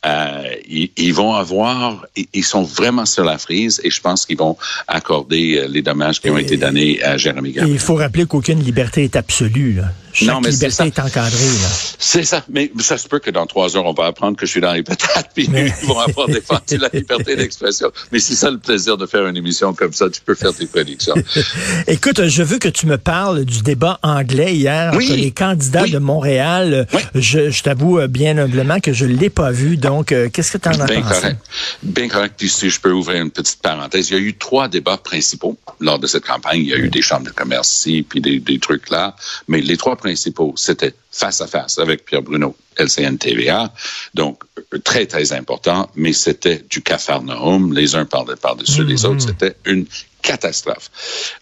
euh, 0.05 0.43
ils, 0.67 0.89
ils 0.97 1.13
vont 1.13 1.33
avoir, 1.33 2.05
ils, 2.33 2.43
sont 2.43 2.63
vraiment 2.63 3.05
sur 3.05 3.23
la 3.23 3.37
frise 3.37 3.79
et 3.83 3.89
je 3.89 4.01
pense 4.01 4.25
qu'ils 4.25 4.37
vont 4.37 4.57
accorder 4.87 5.57
euh, 5.57 5.67
les 5.67 5.81
dommages 5.81 6.19
qui 6.19 6.29
ont 6.29 6.37
Et- 6.37 6.41
été 6.41 6.57
donnés 6.57 7.01
à 7.03 7.17
Jérémy 7.17 7.51
Gabriel. 7.51 7.73
il 7.75 7.79
faut 7.79 7.95
rappeler 7.95 8.25
qu'aucune 8.25 8.61
liberté 8.61 9.03
est 9.03 9.15
absolue. 9.15 9.73
là. 9.73 9.91
Chaque 10.13 10.27
Non, 10.29 10.41
mais 10.41 10.51
c'est 10.51 10.67
liberté 10.67 10.75
ça. 10.75 10.85
est 10.85 10.99
encadrée. 10.99 11.45
Là. 11.45 11.67
C'est 11.97 12.23
ça. 12.23 12.43
Mais 12.49 12.71
ça 12.79 12.97
se 12.97 13.07
peut 13.07 13.19
que 13.19 13.31
dans 13.31 13.45
trois 13.47 13.75
heures, 13.75 13.85
on 13.85 13.93
va 13.93 14.05
apprendre 14.05 14.37
que 14.37 14.45
je 14.45 14.51
suis 14.51 14.61
dans 14.61 14.73
les 14.73 14.83
patates, 14.83 15.31
puis 15.33 15.47
Mais- 15.51 15.73
ils 15.81 15.87
vont 15.87 15.99
avoir 15.99 16.27
défendu 16.27 16.77
la 16.77 16.89
liberté 16.93 17.35
d'expression. 17.35 17.91
Mais 18.11 18.19
c'est 18.19 18.35
ça 18.35 18.51
le 18.51 18.59
plaisir 18.59 18.97
de 18.97 19.05
faire 19.07 19.25
une 19.27 19.37
émission 19.37 19.73
comme 19.73 19.91
ça. 19.93 20.09
Tu 20.09 20.21
peux 20.21 20.35
faire 20.35 20.53
tes 20.53 20.67
prédictions. 20.67 21.15
Écoute, 21.87 22.27
je 22.27 22.43
veux 22.43 22.59
que 22.59 22.69
tu 22.69 22.85
me 22.85 22.97
parles 22.97 23.45
du 23.45 23.61
débat 23.63 23.99
anglais 24.03 24.55
hier 24.55 24.93
Oui. 24.95 25.05
entre 25.05 25.15
les 25.15 25.31
candidats 25.31 25.83
Oui. 25.83 25.91
de 25.91 25.97
Montréal. 25.99 26.87
Oui. 26.93 27.01
Je, 27.15 27.49
je 27.49 27.63
t'avoue 27.63 27.99
euh, 27.99 28.07
bien 28.07 28.37
humblement 28.37 28.79
que 28.79 28.93
je 28.93 29.05
l'ai 29.05 29.29
pas 29.29 29.51
vu. 29.51 29.77
Donc, 29.77 30.11
euh, 30.11 30.29
qu'est-ce 30.29 30.51
que 30.51 30.57
tu 30.57 30.69
en 30.69 30.79
as 30.79 30.85
Bien 30.85 31.01
pensé? 31.01 31.21
correct. 31.21 31.41
Bien 31.83 32.07
correct. 32.07 32.35
Puis 32.37 32.49
si 32.49 32.69
je 32.69 32.79
peux 32.79 32.91
ouvrir 32.91 33.21
une 33.21 33.31
petite 33.31 33.61
parenthèse, 33.61 34.09
il 34.09 34.13
y 34.13 34.17
a 34.17 34.19
eu 34.19 34.35
trois 34.35 34.67
débats 34.67 34.97
principaux 34.97 35.57
lors 35.79 35.99
de 35.99 36.07
cette 36.07 36.25
campagne. 36.25 36.59
Il 36.61 36.67
y 36.67 36.73
a 36.73 36.77
eu 36.77 36.89
des 36.89 37.01
chambres 37.01 37.25
de 37.25 37.31
commerce 37.31 37.73
ici, 37.75 38.05
puis 38.07 38.21
des, 38.21 38.39
des 38.39 38.59
trucs 38.59 38.89
là. 38.89 39.15
Mais 39.47 39.61
les 39.61 39.77
trois 39.77 39.95
principaux, 40.03 40.53
c'était 40.57 40.93
face 41.11 41.39
à 41.41 41.47
face 41.47 41.79
avec 41.79 42.05
Pierre 42.05 42.21
Bruno, 42.21 42.55
LCN 42.77 43.17
TVA. 43.17 43.73
Donc, 44.13 44.43
euh, 44.73 44.79
très, 44.79 45.05
très 45.05 45.31
important. 45.31 45.89
Mais 45.95 46.13
c'était 46.13 46.61
du 46.69 46.81
cafarnaum. 46.81 47.73
Les 47.73 47.95
uns 47.95 48.05
parlaient 48.05 48.35
par-dessus 48.35 48.83
les 48.83 49.05
autres. 49.05 49.21
C'était 49.21 49.55
une 49.65 49.85
catastrophe. 50.21 50.91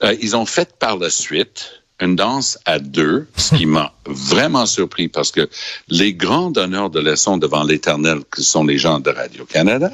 Euh, 0.03 0.15
ils 0.21 0.35
ont 0.35 0.45
fait 0.45 0.69
par 0.77 0.97
la 0.97 1.09
suite 1.09 1.81
une 1.99 2.15
danse 2.15 2.57
à 2.65 2.79
deux, 2.79 3.27
ce 3.35 3.55
qui 3.55 3.65
m'a 3.65 3.93
vraiment 4.05 4.65
surpris 4.65 5.07
parce 5.07 5.31
que 5.31 5.49
les 5.87 6.13
grands 6.13 6.51
donneurs 6.51 6.89
de 6.89 6.99
leçons 6.99 7.37
devant 7.37 7.63
l'éternel, 7.63 8.19
que 8.29 8.41
sont 8.41 8.63
les 8.63 8.77
gens 8.77 8.99
de 8.99 9.11
Radio-Canada, 9.11 9.91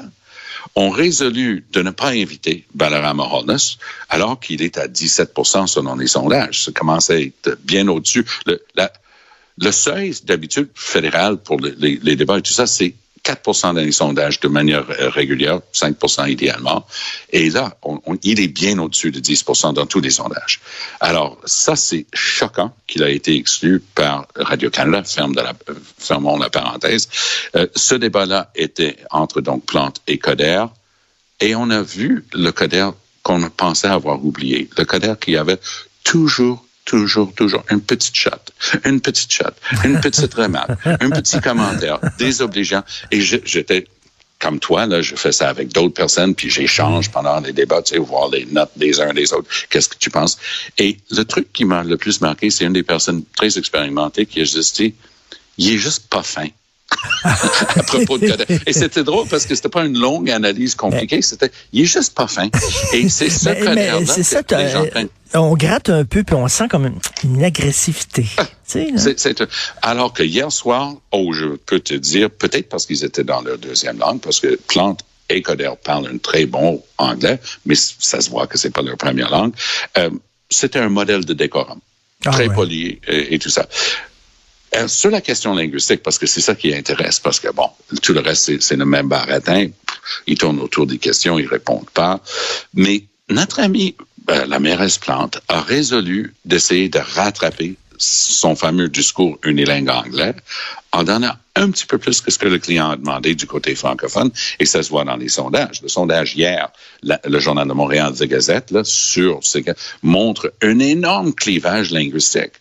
ont 0.74 0.90
résolu 0.90 1.64
de 1.72 1.82
ne 1.82 1.90
pas 1.90 2.08
inviter 2.10 2.66
Balarama 2.74 3.24
Holness, 3.32 3.78
alors 4.08 4.38
qu'il 4.40 4.62
est 4.62 4.78
à 4.78 4.86
17% 4.88 5.66
selon 5.66 5.96
les 5.96 6.06
sondages. 6.06 6.64
Ça 6.64 6.72
commence 6.72 7.10
à 7.10 7.20
être 7.20 7.58
bien 7.64 7.88
au-dessus. 7.88 8.24
Le, 8.46 9.72
seuil, 9.72 10.14
d'habitude, 10.24 10.68
fédéral 10.74 11.36
pour 11.38 11.60
le- 11.60 11.74
les, 11.78 11.98
les 12.02 12.16
débats 12.16 12.38
et 12.38 12.42
tout 12.42 12.52
ça, 12.52 12.66
c'est 12.66 12.94
4 13.22 13.72
dans 13.72 13.80
les 13.80 13.92
sondages 13.92 14.40
de 14.40 14.48
manière 14.48 14.84
euh, 14.90 15.08
régulière, 15.10 15.60
5 15.72 15.96
idéalement. 16.28 16.86
Et 17.30 17.50
là, 17.50 17.76
on- 17.82 18.00
on- 18.06 18.18
il 18.22 18.40
est 18.40 18.48
bien 18.48 18.78
au-dessus 18.78 19.10
de 19.10 19.20
10 19.20 19.44
dans 19.74 19.86
tous 19.86 20.00
les 20.00 20.10
sondages. 20.10 20.60
Alors, 21.00 21.38
ça, 21.44 21.76
c'est 21.76 22.06
choquant 22.12 22.74
qu'il 22.86 23.02
a 23.02 23.10
été 23.10 23.36
exclu 23.36 23.80
par 23.94 24.26
Radio-Canada, 24.36 25.04
ferme 25.04 25.34
de 25.34 25.40
la, 25.40 25.54
fermons 25.98 26.38
la 26.38 26.50
parenthèse. 26.50 27.08
Euh, 27.56 27.66
ce 27.74 27.94
débat-là 27.94 28.50
était 28.54 28.96
entre 29.10 29.40
donc 29.40 29.64
Plante 29.66 30.00
et 30.06 30.18
Coder. 30.18 30.64
Et 31.40 31.54
on 31.54 31.70
a 31.70 31.82
vu 31.82 32.24
le 32.32 32.50
Coder 32.50 32.90
qu'on 33.22 33.48
pensait 33.50 33.88
avoir 33.88 34.24
oublié. 34.24 34.68
Le 34.76 34.84
Coder 34.84 35.14
qui 35.20 35.36
avait 35.36 35.58
toujours, 36.04 36.64
toujours, 36.88 37.34
toujours 37.34 37.62
une 37.70 37.82
petite 37.82 38.16
shot, 38.16 38.30
une 38.86 39.00
petite 39.00 39.30
shot, 39.30 39.52
une 39.84 40.00
petite 40.06 40.32
remarque, 40.32 40.70
un 40.86 41.10
petit 41.10 41.38
commentaire 41.40 42.00
désobligeant. 42.18 42.82
Et 43.10 43.20
j'étais 43.20 43.86
comme 44.38 44.58
toi, 44.58 44.86
là, 44.86 45.02
je 45.02 45.14
fais 45.14 45.32
ça 45.32 45.50
avec 45.50 45.68
d'autres 45.68 45.92
personnes, 45.92 46.34
puis 46.34 46.48
j'échange 46.48 47.10
pendant 47.10 47.40
les 47.40 47.52
débats, 47.52 47.82
tu 47.82 47.94
sais, 47.94 47.98
voir 47.98 48.30
les 48.30 48.46
notes 48.46 48.70
des 48.76 49.00
uns 49.00 49.12
des 49.12 49.32
autres. 49.34 49.48
Qu'est-ce 49.68 49.90
que 49.90 49.98
tu 49.98 50.10
penses? 50.10 50.38
Et 50.78 50.96
le 51.10 51.24
truc 51.24 51.52
qui 51.52 51.66
m'a 51.66 51.82
le 51.82 51.98
plus 51.98 52.22
marqué, 52.22 52.50
c'est 52.50 52.64
une 52.64 52.72
des 52.72 52.84
personnes 52.84 53.22
très 53.36 53.58
expérimentées 53.58 54.24
qui 54.24 54.40
a 54.40 54.44
juste 54.44 54.76
dit, 54.76 54.94
il 55.58 55.74
est 55.74 55.78
juste 55.78 56.08
pas 56.08 56.22
fin. 56.22 56.46
À 57.24 57.82
propos 57.82 58.18
de. 58.18 58.34
Et 58.66 58.72
c'était 58.72 59.04
drôle 59.04 59.26
parce 59.28 59.44
que 59.46 59.54
c'était 59.54 59.68
pas 59.68 59.84
une 59.84 59.98
longue 59.98 60.30
analyse 60.30 60.74
compliquée, 60.74 61.20
c'était, 61.22 61.50
il 61.72 61.82
est 61.82 61.86
juste 61.86 62.14
pas 62.14 62.26
fin. 62.26 62.48
Et 62.92 63.08
c'est 63.08 63.28
Coder-là 63.54 64.00
mais 64.00 64.06
c'est 64.06 64.22
ça, 64.22 64.42
que 64.42 64.54
on 65.34 65.54
gratte 65.54 65.90
un 65.90 66.04
peu 66.04 66.22
puis 66.24 66.34
on 66.34 66.48
sent 66.48 66.68
comme 66.68 66.86
une, 66.86 66.98
une 67.24 67.44
agressivité. 67.44 68.26
C'est- 68.64 69.18
c'est- 69.18 69.42
alors 69.82 70.12
que 70.12 70.22
hier 70.22 70.50
soir, 70.52 70.94
oh, 71.12 71.32
je 71.32 71.46
peux 71.56 71.80
te 71.80 71.94
dire, 71.94 72.30
peut-être 72.30 72.68
parce 72.68 72.86
qu'ils 72.86 73.04
étaient 73.04 73.24
dans 73.24 73.40
leur 73.42 73.58
deuxième 73.58 73.98
langue, 73.98 74.20
parce 74.20 74.40
que 74.40 74.56
Plante 74.68 75.00
et 75.28 75.42
Coder 75.42 75.72
parlent 75.82 76.06
un 76.12 76.18
très 76.18 76.46
bon 76.46 76.82
anglais, 76.96 77.38
mais 77.66 77.74
c- 77.74 77.94
ça 77.98 78.20
se 78.20 78.30
voit 78.30 78.46
que 78.46 78.56
c'est 78.56 78.70
pas 78.70 78.80
leur 78.82 78.96
première 78.96 79.30
langue. 79.30 79.52
Euh, 79.98 80.10
c'était 80.50 80.78
un 80.78 80.88
modèle 80.88 81.24
de 81.26 81.34
décorum, 81.34 81.80
Ah 82.24 82.30
très 82.30 82.48
ouais. 82.48 82.54
poli 82.54 82.98
et, 83.06 83.34
et 83.34 83.38
tout 83.38 83.50
ça. 83.50 83.66
Euh, 84.76 84.86
sur 84.86 85.10
la 85.10 85.20
question 85.20 85.54
linguistique, 85.54 86.02
parce 86.02 86.18
que 86.18 86.26
c'est 86.26 86.40
ça 86.42 86.54
qui 86.54 86.74
intéresse, 86.74 87.20
parce 87.20 87.40
que 87.40 87.48
bon, 87.52 87.70
tout 88.02 88.12
le 88.12 88.20
reste, 88.20 88.60
c'est- 88.60 88.76
le 88.76 88.84
même 88.84 89.08
baratin. 89.08 89.68
Ils 90.26 90.36
tournent 90.38 90.60
autour 90.60 90.86
des 90.86 90.98
questions, 90.98 91.38
ils 91.38 91.46
répondent 91.48 91.88
pas. 91.94 92.20
Mais 92.74 93.04
notre 93.30 93.60
ami, 93.60 93.94
euh, 94.30 94.44
la 94.46 94.58
mairesse 94.60 94.98
Plante, 94.98 95.40
a 95.48 95.60
résolu 95.62 96.34
d'essayer 96.44 96.88
de 96.90 96.98
rattraper 96.98 97.76
son 97.96 98.54
fameux 98.54 98.88
discours 98.88 99.38
unilingue 99.42 99.88
anglais 99.88 100.34
en 100.92 101.02
donnant 101.02 101.34
un 101.56 101.70
petit 101.70 101.86
peu 101.86 101.98
plus 101.98 102.20
que 102.20 102.30
ce 102.30 102.38
que 102.38 102.46
le 102.46 102.58
client 102.58 102.90
a 102.90 102.96
demandé 102.96 103.34
du 103.34 103.46
côté 103.46 103.74
francophone, 103.74 104.30
et 104.60 104.66
ça 104.66 104.82
se 104.82 104.90
voit 104.90 105.04
dans 105.04 105.16
les 105.16 105.28
sondages. 105.28 105.82
Le 105.82 105.88
sondage 105.88 106.36
hier, 106.36 106.70
le 107.02 107.38
Journal 107.40 107.66
de 107.66 107.72
Montréal, 107.72 108.12
The 108.14 108.24
Gazette, 108.24 108.70
là, 108.70 108.82
sur 108.84 109.40
ces- 109.42 109.64
montre 110.02 110.52
un 110.62 110.78
énorme 110.78 111.34
clivage 111.34 111.90
linguistique 111.90 112.52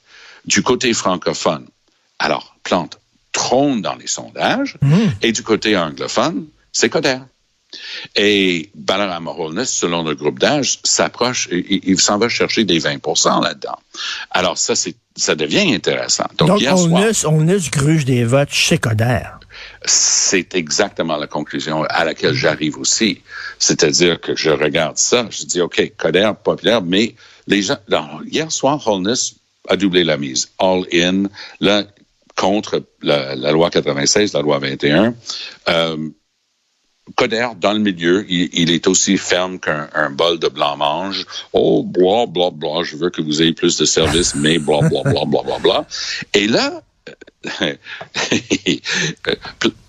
du 0.45 0.63
côté 0.63 0.93
francophone. 0.93 1.67
Alors, 2.19 2.55
Plante 2.63 2.99
trône 3.31 3.81
dans 3.81 3.95
les 3.95 4.07
sondages, 4.07 4.77
et 5.21 5.31
du 5.31 5.43
côté 5.43 5.77
anglophone, 5.77 6.47
c'est 6.71 6.89
Coder. 6.89 7.19
Et 8.15 8.69
Balarama 8.75 9.31
Holness, 9.31 9.71
selon 9.71 10.03
le 10.03 10.15
groupe 10.15 10.39
d'âge, 10.39 10.79
s'approche, 10.83 11.49
il, 11.51 11.99
s'en 11.99 12.17
va 12.17 12.29
chercher 12.29 12.63
des 12.63 12.79
20% 12.79 13.43
là-dedans. 13.43 13.77
Alors 14.31 14.57
ça, 14.57 14.75
c'est, 14.75 14.95
ça 15.15 15.35
devient 15.35 15.73
intéressant. 15.73 16.25
Donc, 16.37 16.47
Donc, 16.47 16.61
hier 16.61 16.75
on, 16.75 16.87
soir, 16.87 17.33
on 17.33 17.45
gruge 17.71 18.05
des 18.05 18.23
votes 18.23 18.51
chez 18.51 18.77
Coder. 18.77 19.23
c'est 19.85 20.55
exactement 20.55 21.17
la 21.17 21.27
conclusion 21.27 21.83
à 21.83 22.05
laquelle 22.05 22.33
j'arrive 22.33 22.77
aussi. 22.77 23.21
C'est-à-dire 23.59 24.19
que 24.21 24.35
je 24.35 24.49
regarde 24.49 24.97
ça, 24.97 25.27
je 25.29 25.43
dis, 25.43 25.61
OK, 25.61 25.91
Coder, 25.97 26.31
populaire, 26.41 26.81
mais 26.81 27.15
les 27.47 27.61
gens, 27.61 27.77
non, 27.89 28.21
hier 28.25 28.51
soir, 28.51 28.81
Holness 28.87 29.35
a 29.67 29.75
doublé 29.75 30.03
la 30.03 30.17
mise. 30.17 30.49
All 30.59 30.85
in, 30.93 31.25
là, 31.59 31.83
contre 32.37 32.83
la, 33.01 33.35
la 33.35 33.51
loi 33.51 33.69
96, 33.69 34.33
la 34.33 34.41
loi 34.41 34.59
21. 34.59 35.13
Euh, 35.67 36.09
Coder, 37.15 37.47
dans 37.59 37.73
le 37.73 37.79
milieu, 37.79 38.25
il, 38.29 38.49
il 38.53 38.71
est 38.71 38.87
aussi 38.87 39.17
ferme 39.17 39.59
qu'un 39.59 39.89
un 39.93 40.09
bol 40.09 40.39
de 40.39 40.47
blanc-mange. 40.47 41.25
Oh, 41.53 41.83
blah, 41.83 42.25
blah, 42.27 42.51
blah, 42.51 42.83
je 42.83 42.95
veux 42.95 43.09
que 43.09 43.21
vous 43.21 43.41
ayez 43.41 43.53
plus 43.53 43.77
de 43.77 43.85
services, 43.85 44.35
mais 44.35 44.59
blah, 44.59 44.81
blah, 44.81 45.03
blah, 45.03 45.25
blah, 45.25 45.43
blah, 45.43 45.59
blah. 45.59 45.87
Et 46.33 46.47
là, 46.47 46.81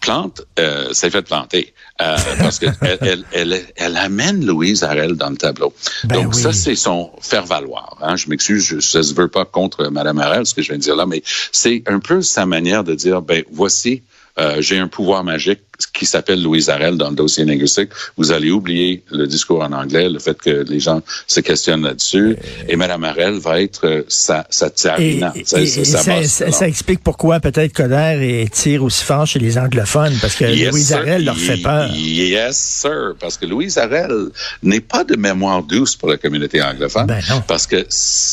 Plante 0.01 0.43
euh, 0.59 0.93
s'est 0.95 1.11
fait 1.11 1.23
planter 1.23 1.75
euh, 2.01 2.17
parce 2.39 2.59
qu'elle 2.59 2.77
elle, 3.01 3.25
elle, 3.33 3.63
elle 3.77 3.97
amène 3.97 4.47
Louise 4.47 4.85
Harel 4.85 5.15
dans 5.15 5.31
le 5.31 5.37
tableau. 5.37 5.75
Ben 6.05 6.23
Donc 6.23 6.35
oui. 6.35 6.41
ça, 6.41 6.53
c'est 6.53 6.77
son 6.77 7.11
faire-valoir. 7.21 7.99
Hein. 8.01 8.17
Je 8.17 8.29
m'excuse, 8.29 8.65
je, 8.65 8.81
ça 8.81 9.03
se 9.03 9.15
veut 9.15 9.29
pas 9.29 9.45
contre 9.45 9.89
Mme 9.89 10.19
Harel, 10.19 10.47
ce 10.47 10.55
que 10.55 10.63
je 10.63 10.69
viens 10.69 10.79
de 10.79 10.83
dire 10.83 10.97
là, 10.97 11.07
mais 11.07 11.23
c'est 11.53 11.83
un 11.87 11.99
peu 11.99 12.23
sa 12.23 12.47
manière 12.47 12.85
de 12.85 12.95
dire, 12.95 13.21
ben 13.23 13.43
voici, 13.51 14.03
euh, 14.39 14.61
j'ai 14.61 14.79
un 14.79 14.89
pouvoir 14.89 15.25
magique 15.25 15.61
qui 15.93 16.07
s'appelle 16.07 16.43
Louise 16.43 16.71
Harel 16.71 16.97
dans 16.97 17.11
le 17.11 17.15
dossier 17.17 17.45
linguistique. 17.45 17.91
Vous 18.17 18.33
allez 18.33 18.51
oublier 18.51 19.03
le 19.11 19.27
discours 19.27 19.63
en 19.63 19.73
anglais, 19.73 20.09
le 20.09 20.19
fait 20.19 20.37
que 20.37 20.65
les 20.69 20.81
gens 20.81 21.03
se 21.27 21.41
questionnent 21.41 21.83
là-dessus, 21.85 22.37
et 22.69 22.75
Mme 22.77 23.05
Harel 23.05 23.35
va 23.39 23.61
être 23.61 23.87
euh, 23.87 24.03
sa, 24.09 24.47
sa 24.51 24.69
Et, 24.99 25.21
et- 25.21 25.41
et 25.81 26.25
ça, 26.25 26.67
explique 26.69 27.01
pourquoi 27.03 27.41
peut-être 27.41 27.73
Coder 27.73 28.19
est- 28.45 28.53
tire 28.53 28.83
aussi 28.83 29.05
fort 29.05 29.27
chez 29.27 29.39
les 29.39 29.57
anglophones, 29.59 30.17
parce 30.21 30.35
que 30.35 30.45
Yes, 30.47 30.73
Louise. 30.73 30.93
Arel 30.93 31.25
leur 31.25 31.37
fait 31.37 31.57
peur. 31.59 31.91
Yes, 31.95 32.57
sir. 32.59 33.15
Parce 33.21 33.37
que 33.37 33.47
Louise 33.47 33.79
Arel 33.79 34.31
n'est 34.63 34.81
pas 34.81 35.05
de 35.05 35.17
mémoire 35.17 35.63
douce 35.63 35.95
pour 35.97 36.09
la 36.09 36.17
communauté 36.17 36.63
anglophone. 36.63 37.07
Ben 37.07 37.23
non. 37.31 37.43
Parce 37.47 37.67
que 37.67 37.87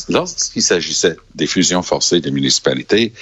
lorsqu'il 0.10 0.62
s'agissait 0.62 1.16
des 1.36 1.48
fusions 1.48 1.82
forcées 1.84 2.22
des 2.22 2.32
municipalités, 2.32 3.14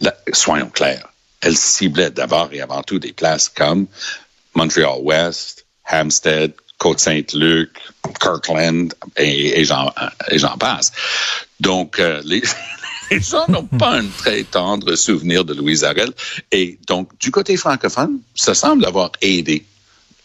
là, 0.00 0.14
soyons 0.32 0.68
clairs, 0.70 1.06
elle 1.40 1.56
ciblait 1.56 2.10
d'abord 2.10 2.50
et 2.52 2.60
avant 2.60 2.82
tout 2.82 2.98
des 2.98 3.12
places 3.12 3.48
comme 3.48 3.86
Montreal-Ouest, 4.54 5.66
Hampstead, 5.90 6.52
Côte-Saint-Luc, 6.78 7.70
Kirkland 8.20 8.94
et, 9.16 9.64
j'en 9.64 10.58
passe. 10.58 10.92
Donc, 11.60 11.98
euh, 11.98 12.22
les, 12.24 12.42
les 13.10 13.20
gens 13.20 13.46
n'ont 13.48 13.66
pas 13.66 13.98
un 13.98 14.06
très 14.06 14.44
tendre 14.44 14.94
souvenir 14.96 15.44
de 15.44 15.54
Louise 15.54 15.84
Arel. 15.84 16.10
Et 16.52 16.78
donc, 16.86 17.10
du 17.18 17.30
côté 17.30 17.56
francophone, 17.56 18.20
ça 18.34 18.54
semble 18.54 18.86
avoir 18.86 19.12
aidé 19.20 19.64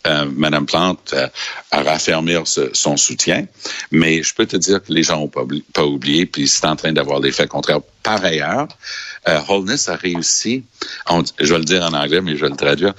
euh, 0.05 0.25
Madame 0.35 0.65
Plante 0.65 1.13
euh, 1.13 1.27
à 1.71 1.83
raffermir 1.83 2.43
son 2.45 2.97
soutien, 2.97 3.47
mais 3.91 4.23
je 4.23 4.33
peux 4.33 4.45
te 4.45 4.57
dire 4.57 4.83
que 4.83 4.91
les 4.93 5.03
gens 5.03 5.19
n'ont 5.19 5.27
pas, 5.27 5.43
oubli- 5.43 5.63
pas 5.73 5.85
oublié, 5.85 6.25
puis 6.25 6.47
c'est 6.47 6.65
en 6.65 6.75
train 6.75 6.93
d'avoir 6.93 7.19
l'effet 7.19 7.47
contraire. 7.47 7.79
Par 8.03 8.23
ailleurs, 8.23 8.67
euh, 9.27 9.39
Holness 9.47 9.89
a 9.89 9.95
réussi, 9.95 10.63
je 11.39 11.53
vais 11.53 11.59
le 11.59 11.65
dire 11.65 11.83
en 11.83 11.93
anglais, 11.93 12.21
mais 12.21 12.35
je 12.35 12.41
vais 12.41 12.49
le 12.49 12.55
traduire, 12.55 12.93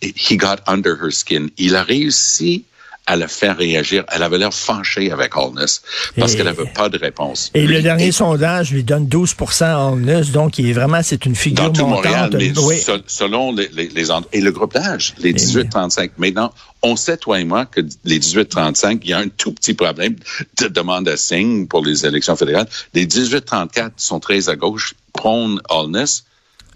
he 0.00 0.36
got 0.36 0.60
under 0.66 0.96
her 0.96 1.10
skin. 1.10 1.48
Il 1.56 1.74
a 1.74 1.82
réussi 1.82 2.64
elle 3.08 3.22
a 3.22 3.28
fait 3.28 3.52
réagir. 3.52 4.04
Elle 4.12 4.22
avait 4.22 4.38
l'air 4.38 4.52
fâchée 4.52 5.10
avec 5.10 5.36
Holness 5.36 5.82
parce 6.16 6.34
qu'elle 6.34 6.44
n'avait 6.46 6.66
pas 6.66 6.88
de 6.88 6.98
réponse. 6.98 7.50
Et 7.54 7.66
le 7.66 7.80
dernier 7.82 8.12
sondage 8.12 8.72
lui 8.72 8.84
donne 8.84 9.06
12 9.06 9.34
à 9.60 9.86
Holness, 9.86 10.30
donc 10.30 10.58
il 10.58 10.68
est 10.68 10.72
vraiment, 10.72 11.02
c'est 11.02 11.24
une 11.26 11.34
figure 11.34 11.64
Dans 11.64 11.72
tout 11.72 11.86
montante. 11.86 12.04
Montréal, 12.04 12.30
mais 12.38 12.52
oui. 12.58 12.78
se- 12.78 13.02
selon 13.06 13.52
les, 13.54 13.68
les. 13.72 14.08
Et 14.32 14.40
le 14.40 14.52
groupe 14.52 14.74
d'âge, 14.74 15.14
les 15.18 15.32
18-35. 15.32 16.10
Maintenant, 16.18 16.52
on 16.82 16.96
sait, 16.96 17.16
toi 17.16 17.40
et 17.40 17.44
moi, 17.44 17.66
que 17.66 17.80
les 18.04 18.18
18-35, 18.20 19.00
il 19.02 19.10
y 19.10 19.12
a 19.12 19.18
un 19.18 19.28
tout 19.28 19.52
petit 19.52 19.74
problème 19.74 20.16
de 20.60 20.68
demande 20.68 21.08
à 21.08 21.16
signe 21.16 21.66
pour 21.66 21.84
les 21.84 22.06
élections 22.06 22.36
fédérales. 22.36 22.68
Les 22.94 23.06
18-34 23.06 23.90
sont 23.96 24.20
très 24.20 24.48
à 24.48 24.56
gauche, 24.56 24.94
prônent 25.12 25.60
Holness, 25.68 26.24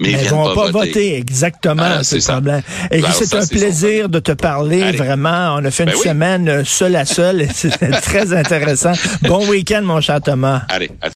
mais, 0.01 0.09
ils 0.11 0.13
Mais 0.17 0.23
ils 0.23 0.29
viennent 0.29 0.35
vont 0.35 0.55
pas, 0.55 0.71
voter, 0.71 1.17
exactement, 1.17 1.83
Ah, 1.85 2.03
c'est 2.03 2.17
le 2.17 2.23
problème. 2.23 2.63
Et 2.91 2.99
Alors, 2.99 3.13
c'est 3.15 3.35
un 3.35 3.47
plaisir 3.47 4.09
de 4.09 4.19
te 4.19 4.33
parler, 4.33 4.83
Allez. 4.83 4.97
vraiment. 4.99 5.57
On 5.59 5.65
a 5.65 5.71
fait 5.71 5.85
Ben 5.85 5.93
une 5.93 5.99
oui. 5.99 6.09
semaine 6.09 6.65
seul 6.65 6.97
à 6.97 7.05
seul, 7.05 7.47
c'était 7.55 7.91
très 8.03 8.33
intéressant. 8.33 8.93
Bon 9.23 9.47
week-end, 9.49 9.83
mon 9.83 10.01
cher 10.01 10.21
Thomas. 10.21 10.63
Allez, 10.69 10.91